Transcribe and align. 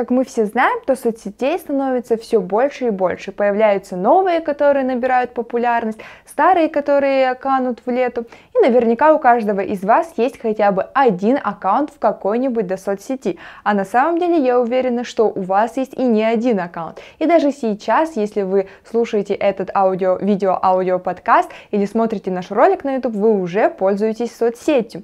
Как 0.00 0.08
мы 0.08 0.24
все 0.24 0.46
знаем, 0.46 0.80
то 0.86 0.96
соцсетей 0.96 1.58
становится 1.58 2.16
все 2.16 2.40
больше 2.40 2.86
и 2.86 2.90
больше. 2.90 3.32
Появляются 3.32 3.96
новые, 3.96 4.40
которые 4.40 4.82
набирают 4.82 5.34
популярность, 5.34 5.98
старые, 6.24 6.70
которые 6.70 7.34
канут 7.34 7.82
в 7.84 7.90
лету. 7.90 8.24
И 8.54 8.66
наверняка 8.66 9.12
у 9.12 9.18
каждого 9.18 9.60
из 9.60 9.82
вас 9.82 10.14
есть 10.16 10.40
хотя 10.40 10.72
бы 10.72 10.84
один 10.94 11.38
аккаунт 11.44 11.90
в 11.90 11.98
какой-нибудь 11.98 12.66
до 12.66 12.78
соцсети. 12.78 13.38
А 13.62 13.74
на 13.74 13.84
самом 13.84 14.18
деле 14.18 14.38
я 14.38 14.58
уверена, 14.58 15.04
что 15.04 15.26
у 15.26 15.42
вас 15.42 15.76
есть 15.76 15.92
и 15.92 16.02
не 16.02 16.24
один 16.24 16.60
аккаунт. 16.60 16.98
И 17.18 17.26
даже 17.26 17.52
сейчас, 17.52 18.16
если 18.16 18.40
вы 18.40 18.68
слушаете 18.90 19.34
этот 19.34 19.68
аудио, 19.76 20.16
видео, 20.16 20.58
аудио 20.62 20.98
подкаст 20.98 21.50
или 21.72 21.84
смотрите 21.84 22.30
наш 22.30 22.50
ролик 22.50 22.84
на 22.84 22.94
YouTube, 22.94 23.16
вы 23.16 23.38
уже 23.38 23.68
пользуетесь 23.68 24.34
соцсетью. 24.34 25.02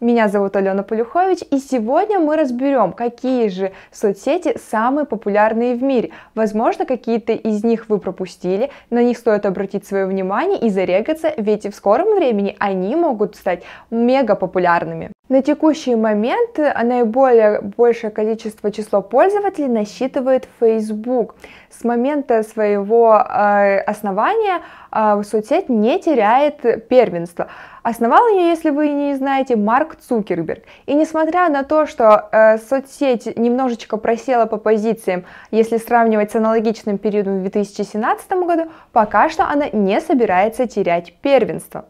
Меня 0.00 0.28
зовут 0.28 0.54
Алена 0.54 0.84
Полюхович, 0.84 1.40
и 1.50 1.58
сегодня 1.58 2.20
мы 2.20 2.36
разберем, 2.36 2.92
какие 2.92 3.48
же 3.48 3.72
соцсети 3.90 4.56
самые 4.56 5.06
популярные 5.06 5.74
в 5.74 5.82
мире. 5.82 6.10
Возможно, 6.36 6.86
какие-то 6.86 7.32
из 7.32 7.64
них 7.64 7.88
вы 7.88 7.98
пропустили, 7.98 8.70
на 8.90 9.02
них 9.02 9.18
стоит 9.18 9.44
обратить 9.44 9.88
свое 9.88 10.06
внимание 10.06 10.60
и 10.60 10.70
зарегаться, 10.70 11.34
ведь 11.36 11.66
в 11.66 11.74
скором 11.74 12.14
времени 12.14 12.54
они 12.60 12.94
могут 12.94 13.34
стать 13.34 13.64
мега 13.90 14.36
популярными. 14.36 15.10
На 15.28 15.42
текущий 15.42 15.94
момент 15.94 16.56
наиболее 16.56 17.60
большее 17.60 18.10
количество 18.10 18.72
число 18.72 19.02
пользователей 19.02 19.68
насчитывает 19.68 20.48
Facebook. 20.58 21.34
С 21.68 21.84
момента 21.84 22.42
своего 22.42 23.14
э, 23.14 23.78
основания 23.80 24.62
э, 24.90 25.22
соцсеть 25.22 25.68
не 25.68 26.00
теряет 26.00 26.88
первенство. 26.88 27.48
Основал 27.82 28.26
ее, 28.28 28.48
если 28.48 28.70
вы 28.70 28.88
не 28.88 29.16
знаете, 29.16 29.54
Марк 29.56 29.96
Цукерберг. 29.96 30.62
И 30.86 30.94
несмотря 30.94 31.50
на 31.50 31.62
то, 31.62 31.84
что 31.84 32.30
э, 32.32 32.56
соцсеть 32.56 33.36
немножечко 33.36 33.98
просела 33.98 34.46
по 34.46 34.56
позициям, 34.56 35.26
если 35.50 35.76
сравнивать 35.76 36.32
с 36.32 36.36
аналогичным 36.36 36.96
периодом 36.96 37.40
в 37.40 37.42
2017 37.42 38.30
году, 38.30 38.70
пока 38.92 39.28
что 39.28 39.44
она 39.44 39.68
не 39.68 40.00
собирается 40.00 40.66
терять 40.66 41.12
первенство. 41.20 41.84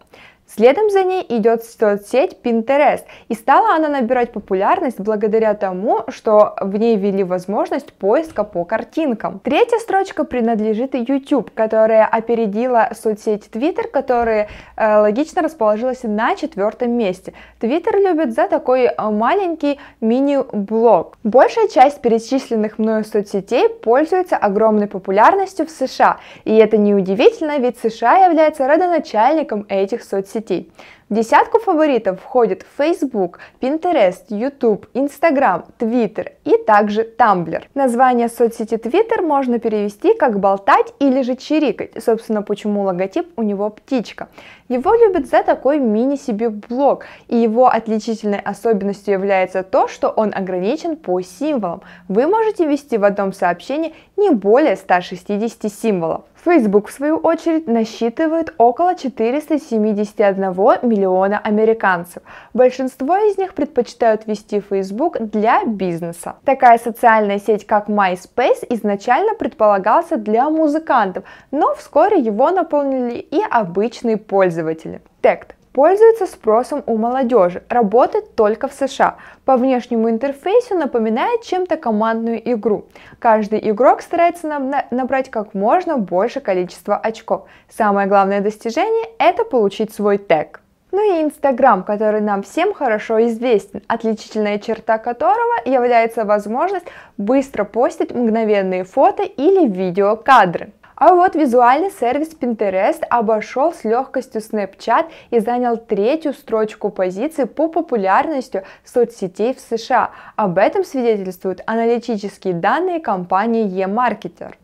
Следом 0.51 0.89
за 0.89 1.05
ней 1.05 1.27
идет 1.29 1.63
соцсеть 1.63 2.39
Pinterest, 2.43 3.03
и 3.29 3.35
стала 3.35 3.77
она 3.77 3.89
набирать 3.89 4.33
популярность 4.33 4.99
благодаря 4.99 5.53
тому, 5.53 6.05
что 6.09 6.55
в 6.63 6.75
ней 6.79 6.97
ввели 6.97 7.23
возможность 7.23 7.93
поиска 7.93 8.45
по 8.45 8.65
картинкам. 8.65 9.41
Третья 9.41 9.79
строчка 9.79 10.25
принадлежит 10.25 10.95
YouTube, 10.95 11.51
которая 11.53 12.07
опередила 12.07 12.89
соцсеть 12.99 13.51
Twitter, 13.53 13.89
которая 13.89 14.49
э, 14.77 14.97
логично 14.97 15.43
расположилась 15.43 16.03
на 16.05 16.35
четвертом 16.35 16.93
месте. 16.93 17.35
Twitter 17.61 18.01
любит 18.01 18.33
за 18.33 18.49
такой 18.49 18.85
э, 18.85 19.11
маленький 19.11 19.79
мини-блог. 20.01 21.19
Большая 21.25 21.69
часть 21.69 22.01
перечисленных 22.01 22.79
мною 22.79 23.05
соцсетей 23.05 23.69
пользуется 23.69 24.39
огромной 24.39 24.87
популярностью 24.87 25.67
в 25.67 25.71
США, 25.71 26.17
и 26.47 26.57
это 26.57 26.79
неудивительно, 26.79 27.59
ведь 27.59 27.79
США 27.79 28.25
является 28.25 28.67
родоначальником 28.67 29.67
этих 29.69 30.03
соцсетей 30.03 30.38
сетей. 30.41 30.71
В 31.11 31.15
десятку 31.15 31.59
фаворитов 31.59 32.21
входят 32.21 32.67
Facebook, 32.77 33.39
Pinterest, 33.63 34.25
YouTube, 34.29 34.87
Instagram, 34.93 35.65
Twitter 35.79 36.33
и 36.45 36.59
также 36.59 37.01
Tumblr. 37.01 37.65
Название 37.73 38.29
соцсети 38.29 38.75
Twitter 38.75 39.23
можно 39.23 39.59
перевести 39.59 40.13
как 40.13 40.39
болтать 40.39 40.93
или 40.99 41.23
же 41.23 41.35
чирикать, 41.37 41.93
собственно 42.05 42.43
почему 42.43 42.83
логотип 42.83 43.27
у 43.39 43.43
него 43.43 43.71
птичка. 43.71 44.29
Его 44.69 44.95
любят 44.95 45.31
за 45.31 45.43
такой 45.43 45.79
мини-себе 45.79 46.51
блог, 46.51 47.07
и 47.29 47.37
его 47.37 47.69
отличительной 47.69 48.41
особенностью 48.41 49.15
является 49.15 49.63
то, 49.63 49.89
что 49.89 50.11
он 50.11 50.35
ограничен 50.35 50.97
по 50.97 51.23
символам. 51.23 51.81
Вы 52.09 52.27
можете 52.27 52.67
ввести 52.67 52.99
в 52.99 53.05
одном 53.05 53.33
сообщении 53.33 53.95
не 54.19 54.29
более 54.29 54.77
160 54.77 55.73
символов. 55.73 56.25
Facebook, 56.45 56.89
в 56.89 56.93
свою 56.93 57.17
очередь, 57.17 57.67
насчитывает 57.67 58.55
около 58.59 58.95
471 58.95 60.37
миллиона 60.83 60.98
американцев. 61.39 62.23
Большинство 62.55 63.17
из 63.17 63.39
них 63.39 63.55
предпочитают 63.55 64.27
вести 64.27 64.61
Facebook 64.61 65.19
для 65.19 65.65
бизнеса. 65.65 66.37
Такая 66.45 66.79
социальная 66.79 67.39
сеть, 67.39 67.67
как 67.67 67.89
MySpace, 67.89 68.67
изначально 68.71 69.35
предполагался 69.35 70.17
для 70.17 70.51
музыкантов, 70.51 71.25
но 71.51 71.75
вскоре 71.75 72.19
его 72.19 72.51
наполнили 72.51 73.15
и 73.19 73.41
обычные 73.51 74.17
пользователи. 74.17 75.01
Тект 75.23 75.55
пользуется 75.79 76.27
спросом 76.27 76.83
у 76.87 76.97
молодежи, 76.97 77.63
работает 77.69 78.35
только 78.35 78.67
в 78.67 78.73
США. 78.73 79.17
По 79.45 79.57
внешнему 79.57 80.11
интерфейсу 80.11 80.75
напоминает 80.75 81.43
чем-то 81.43 81.77
командную 81.77 82.53
игру. 82.53 82.87
Каждый 83.21 83.71
игрок 83.71 84.03
старается 84.03 84.49
набрать 84.91 85.31
как 85.31 85.55
можно 85.55 85.97
больше 85.97 86.41
количества 86.41 86.97
очков. 86.97 87.47
Самое 87.69 88.09
главное 88.09 88.41
достижение– 88.41 89.09
это 89.21 89.45
получить 89.45 89.95
свой 89.95 90.19
тег. 90.19 90.63
Ну 90.91 91.19
и 91.19 91.23
Инстаграм, 91.23 91.85
который 91.85 92.23
нам 92.23 92.43
всем 92.43 92.73
хорошо 92.73 93.25
известен, 93.27 93.83
отличительная 93.89 94.59
черта 94.59 94.97
которого 94.97 95.61
является 95.67 96.25
возможность 96.25 96.87
быстро 97.19 97.65
постить 97.65 98.15
мгновенные 98.15 98.85
фото 98.85 99.23
или 99.23 99.69
видеокадры. 99.69 100.73
А 101.01 101.15
вот 101.15 101.37
визуальный 101.37 101.93
сервис 101.93 102.31
Pinterest 102.31 103.05
обошел 103.09 103.73
с 103.73 103.85
легкостью 103.85 104.41
Snapchat 104.41 105.07
и 105.31 105.39
занял 105.39 105.77
третью 105.77 106.33
строчку 106.33 106.91
позиции 106.91 107.45
по 107.45 107.69
популярности 107.69 108.65
соцсетей 108.85 109.55
в 109.55 109.61
США. 109.61 110.11
Об 110.35 110.59
этом 110.59 110.85
свидетельствуют 110.85 111.61
аналитические 111.67 112.55
данные 112.55 112.99
компании 112.99 113.71
eMarketer. 113.85 114.55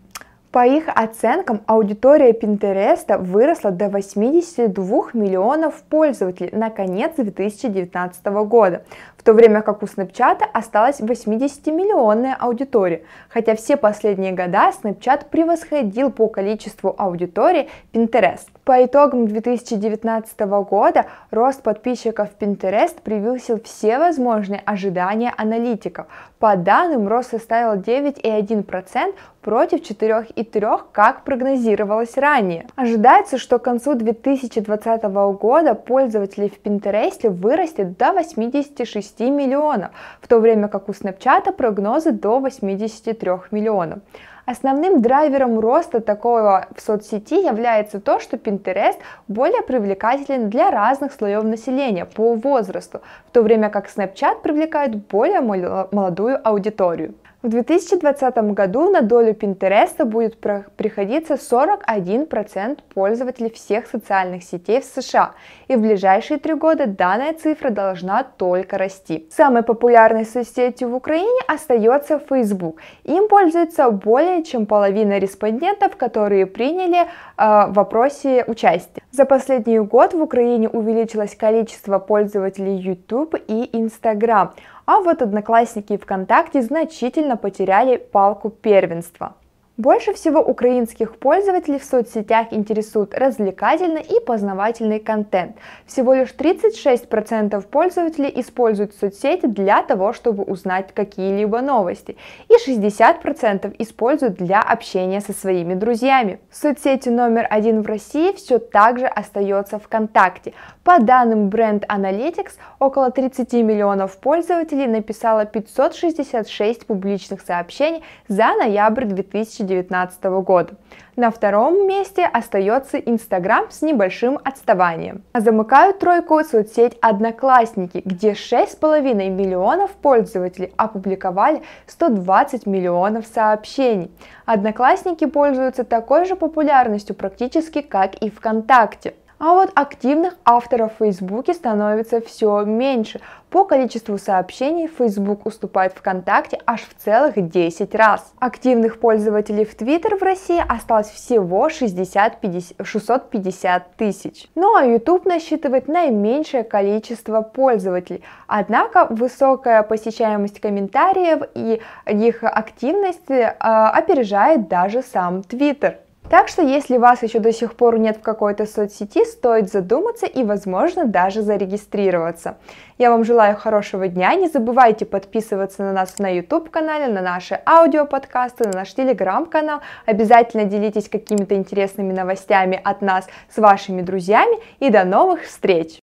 По 0.55 0.65
их 0.65 0.85
оценкам, 0.87 1.63
аудитория 1.67 2.31
Pinterest 2.31 3.19
выросла 3.19 3.73
до 3.73 3.89
82 3.89 5.11
миллионов 5.13 5.83
пользователей 5.83 6.51
на 6.53 6.71
конец 6.71 7.15
2019 7.17 8.25
года 8.47 8.85
в 9.25 9.27
то 9.27 9.33
время 9.33 9.63
как 9.63 9.83
у 9.83 9.87
Snapchat 9.87 10.43
осталась 10.53 11.01
80-миллионная 11.01 12.35
аудитория, 12.39 13.05
хотя 13.31 13.57
все 13.57 13.79
последние 13.79 14.33
года 14.33 14.71
Snapchat 14.83 15.31
превосходил 15.31 16.13
по 16.13 16.29
количеству 16.29 16.95
аудитории 16.99 17.71
Pinterest. 17.95 18.49
По 18.65 18.85
итогам 18.85 19.27
2019 19.27 20.41
года 20.69 21.07
рост 21.31 21.63
подписчиков 21.63 22.29
Pinterest 22.39 23.01
превысил 23.03 23.59
все 23.65 23.99
возможные 23.99 24.61
ожидания 24.67 25.33
аналитиков. 25.39 26.07
По 26.39 26.57
данным, 26.57 27.09
рост 27.09 27.31
составил 27.31 27.81
9,1% 27.81 29.15
против 29.45 29.83
4,3%, 29.83 30.81
как 30.91 31.23
прогнозировалось 31.25 32.17
ранее. 32.17 32.67
Ожидается, 32.75 33.39
что 33.39 33.59
к 33.59 33.63
концу 33.63 33.95
2020 33.95 35.05
года 35.39 35.75
пользователей 35.75 36.51
в 36.51 36.67
Pinterest 36.67 37.29
вырастет 37.29 37.97
до 37.99 38.13
86 38.13 39.05
10 39.05 39.21
миллионов, 39.31 39.91
в 40.21 40.29
то 40.29 40.39
время 40.39 40.69
как 40.69 40.89
у 40.89 40.93
Snapchat 40.93 41.53
прогнозы 41.53 42.13
до 42.13 42.41
83 42.41 43.31
миллионов. 43.51 43.99
Основным 44.47 45.01
драйвером 45.01 45.59
роста 45.59 46.01
такого 46.01 46.67
в 46.77 46.81
соцсети 46.81 47.47
является 47.47 47.99
то, 48.01 48.21
что 48.21 48.37
Pinterest 48.37 48.97
более 49.27 49.63
привлекателен 49.63 50.51
для 50.51 50.71
разных 50.71 51.13
слоев 51.13 51.45
населения 51.45 52.05
по 52.05 52.35
возрасту, 52.35 53.01
в 53.29 53.31
то 53.33 53.43
время 53.43 53.71
как 53.71 53.89
Snapchat 53.89 54.43
привлекает 54.43 54.97
более 55.07 55.41
молодую 55.41 56.39
аудиторию. 56.47 57.15
В 57.45 57.49
2020 57.51 58.55
году 58.55 58.91
на 58.91 59.03
долю 59.03 59.35
Pinterest 59.35 60.03
будет 60.07 60.39
приходиться 60.41 61.35
41% 61.35 62.79
пользователей 62.95 63.51
всех 63.51 63.87
социальных 63.87 64.43
сетей 64.45 64.81
в 64.81 64.85
США, 64.85 65.33
и 65.69 65.77
в 65.77 65.81
ближайшие 65.83 66.39
три 66.39 66.55
года 66.55 66.87
данная 66.87 67.35
цифра 67.35 67.69
должна 67.69 68.23
только 68.23 68.79
расти. 68.79 69.29
Самой 69.31 69.63
популярной 69.63 70.25
соцсетью 70.25 70.89
в 70.89 70.95
Украине 70.95 71.39
остается 71.47 72.19
Facebook. 72.19 72.81
Им 73.03 73.29
пользуется 73.29 73.91
более 73.91 74.43
чем 74.43 74.65
половина 74.65 75.19
респондентов, 75.19 75.99
которые 75.99 76.47
приняли 76.47 77.03
э, 77.03 77.07
в 77.37 77.75
вопросе 77.75 78.45
участия. 78.47 79.04
За 79.17 79.25
последний 79.25 79.79
год 79.79 80.13
в 80.13 80.23
Украине 80.23 80.69
увеличилось 80.69 81.37
количество 81.37 82.01
пользователей 82.01 82.77
YouTube 82.77 83.37
и 83.47 83.71
Instagram– 83.73 84.51
а 84.87 85.01
вот 85.01 85.23
Одноклассники 85.23 85.95
и 85.95 85.97
ВКонтакте 85.97 86.61
значительно 86.61 87.37
потеряли 87.37 87.97
палку 87.97 88.51
первенства. 88.51 89.35
Больше 89.77 90.15
всего 90.15 90.39
украинских 90.39 91.19
пользователей 91.19 91.81
в 91.81 91.85
соцсетях 91.85 92.53
интересует 92.53 93.13
развлекательный 93.13 94.03
и 94.03 94.21
познавательный 94.25 95.01
контент. 95.01 95.57
Всего 95.85 96.15
лишь 96.15 96.33
36% 96.33 97.61
пользователей 97.67 98.33
используют 98.37 98.95
соцсети 98.95 99.47
для 99.47 99.83
того, 99.83 100.13
чтобы 100.13 100.45
узнать 100.45 100.95
какие-либо 100.95 101.61
новости, 101.61 102.17
и 102.49 102.71
60% 102.71 103.75
используют 103.81 104.37
для 104.37 104.61
общения 104.61 105.21
со 105.21 105.33
своими 105.33 105.75
друзьями. 105.75 106.39
Соцсетью 106.53 107.13
номер 107.13 107.49
один 107.51 107.83
в 107.83 107.87
России 107.87 108.33
все 108.37 108.61
так 108.61 109.01
же 109.01 109.07
остается 109.07 109.81
ВКонтакте. 109.81 110.55
По 110.85 111.01
данным 111.01 111.49
Brand 111.49 111.85
Analytics, 111.89 112.53
около 112.79 113.11
30 113.11 113.53
миллионов 113.55 114.19
пользователей 114.19 114.87
написало 114.87 115.47
566 115.47 116.87
публичных 116.87 117.41
сообщений 117.41 118.05
за 118.29 118.55
ноябрь 118.55 119.07
2020 119.07 119.64
2019 119.65 120.25
года. 120.45 120.75
На 121.17 121.31
втором 121.31 121.87
месте 121.87 122.25
остается 122.25 122.99
Инстаграм 122.99 123.71
с 123.71 123.83
небольшим 123.83 124.39
отставанием. 124.43 125.23
А 125.33 125.41
замыкают 125.41 125.99
тройку 125.99 126.43
соцсеть 126.43 126.97
Одноклассники, 127.01 128.03
где 128.05 128.33
6,5 128.33 129.31
миллионов 129.31 129.93
пользователей 129.93 130.73
опубликовали 130.77 131.63
120 131.87 132.67
миллионов 132.67 133.27
сообщений. 133.27 134.11
Одноклассники 134.45 135.27
пользуются 135.27 135.85
такой 135.85 136.25
же 136.25 136.37
популярностью 136.37 137.15
практически 137.15 137.81
как 137.81 138.15
и 138.17 138.31
ВКонтакте. 138.31 139.15
А 139.39 139.55
вот 139.55 139.71
активных 139.75 140.35
авторов 140.45 140.95
в 140.95 140.99
Фейсбуке 140.99 141.55
становится 141.55 142.21
все 142.21 142.63
меньше. 142.65 143.21
По 143.51 143.65
количеству 143.65 144.19
сообщений 144.19 144.89
Facebook 144.89 145.47
уступает 145.47 145.93
ВКонтакте 145.93 146.59
аж 146.67 146.83
в 146.83 146.95
целых 147.03 147.35
10 147.37 147.95
раз. 147.95 148.33
Активных 148.41 148.99
пользователей 148.99 149.65
в 149.65 149.75
Твиттер 149.77 150.17
в 150.17 150.23
России 150.23 150.63
осталось 150.67 151.09
всего 151.09 151.69
60 151.69 152.41
50, 152.41 152.87
650 152.87 153.97
тысяч. 153.97 154.49
Ну 154.55 154.75
а 154.75 154.85
YouTube 154.85 155.27
насчитывает 155.27 155.89
наименьшее 155.89 156.65
количество 156.65 157.43
пользователей. 157.43 158.25
Однако 158.47 159.07
высокая 159.09 159.83
посещаемость 159.83 160.61
комментариев 160.61 161.43
и 161.55 161.81
их 162.07 162.43
активность 162.43 163.31
э, 163.31 163.47
опережает 163.47 164.69
даже 164.69 165.03
сам 165.03 165.43
Твиттер. 165.43 165.99
Так 166.31 166.49
что 166.49 166.63
если 166.63 166.97
вас 166.97 167.23
еще 167.23 167.39
до 167.39 167.53
сих 167.53 167.77
пор 167.77 167.99
нет 167.99 168.17
в 168.17 168.23
какой-то 168.23 168.67
соцсети, 168.67 169.25
стоит 169.25 169.71
задуматься 169.71 170.27
и, 170.27 170.43
возможно, 170.43 171.05
даже 171.05 171.43
зарегистрироваться. 171.43 172.57
Я 172.99 173.11
вам 173.11 173.25
желаю 173.25 173.57
хорошего 173.57 174.09
дня, 174.09 174.35
не 174.35 174.49
забывайте 174.49 175.05
подписываться 175.05 175.83
на 175.83 175.93
нас 175.93 176.19
на 176.19 176.29
YouTube-канале, 176.29 177.09
на 177.09 177.21
наши 177.21 177.61
аудиоподкасты, 177.67 178.69
на 178.69 178.73
наш 178.73 178.95
телеграм-канал. 178.95 179.81
Обязательно 180.07 180.65
делитесь 180.65 181.09
какими-то 181.09 181.55
интересными 181.57 182.13
новостями 182.13 182.81
от 182.83 183.03
нас 183.03 183.27
с 183.55 183.59
вашими 183.59 184.01
друзьями 184.01 184.59
и 184.81 184.91
до 184.91 185.05
новых 185.05 185.43
встреч! 185.43 186.04